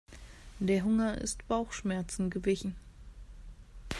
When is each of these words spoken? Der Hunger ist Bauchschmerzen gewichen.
Der 0.59 0.83
Hunger 0.83 1.19
ist 1.19 1.47
Bauchschmerzen 1.47 2.31
gewichen. 2.31 2.75